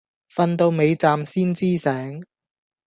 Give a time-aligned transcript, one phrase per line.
[0.35, 2.23] 瞓到尾站先知醒